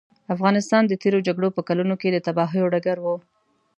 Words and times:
افغانستان 0.35 0.83
د 0.87 0.93
تېرو 1.01 1.19
جګړو 1.27 1.47
په 1.57 1.61
کلونو 1.67 1.95
کې 2.01 2.09
د 2.11 2.17
تباهیو 2.27 2.71
ډګر 2.73 2.97
و. 3.01 3.05